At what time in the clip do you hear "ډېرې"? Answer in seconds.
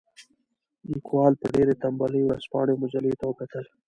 1.55-1.73